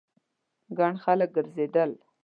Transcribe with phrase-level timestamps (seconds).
[0.77, 1.91] ګڼ خلک ګرځېدل.